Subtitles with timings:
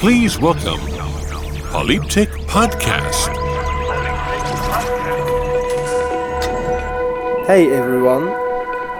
[0.00, 0.80] Please welcome
[1.72, 3.28] Polyptych Podcast.
[7.46, 8.24] Hey everyone,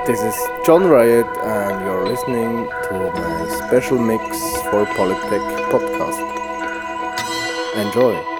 [0.06, 0.34] this is
[0.66, 4.36] John Rayet, and you're listening to my special mix
[4.68, 6.20] for Polyptych podcast.
[7.76, 8.39] Enjoy.